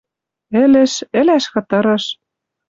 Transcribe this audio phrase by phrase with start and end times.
[0.63, 2.03] Ӹлӹш, ӹлӓш хытырыш.